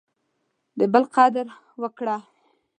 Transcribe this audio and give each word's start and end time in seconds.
د 0.77 0.79
بل 0.93 1.03
قدر 1.15 1.47
وکړه. 1.81 2.17